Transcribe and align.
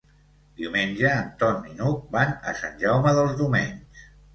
Diumenge 0.61 1.11
en 1.17 1.29
Ton 1.45 1.69
i 1.75 1.75
n'Hug 1.77 2.03
van 2.19 2.37
a 2.55 2.59
Sant 2.65 2.85
Jaume 2.85 3.19
dels 3.23 3.41
Domenys. 3.47 4.09